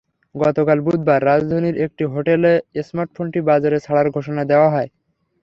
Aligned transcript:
গতকাল 0.35 0.77
বুধবার 0.85 1.19
রাজধানীর 1.23 1.75
একটি 1.85 2.03
হোটেলে 2.13 2.51
স্মার্টফোনটি 2.81 3.39
বাজারে 3.49 3.77
ছাড়ার 3.85 4.07
ঘোষণা 4.15 4.43
দেওয়া 4.51 4.69
হয়। 4.73 4.89